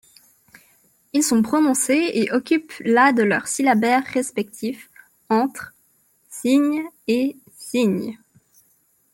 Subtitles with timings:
[1.13, 4.89] Ils sont prononcés et occupent la de leur syllabaire respectif,
[5.29, 5.73] entre
[6.43, 7.37] め et
[7.71, 8.13] や.